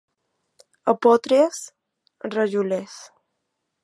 [0.93, 1.59] A Potries,
[2.37, 2.97] rajolers.